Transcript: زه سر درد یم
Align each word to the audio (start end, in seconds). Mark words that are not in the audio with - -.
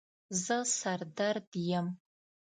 زه 0.43 0.57
سر 0.79 0.99
درد 1.17 1.49
یم 1.71 1.87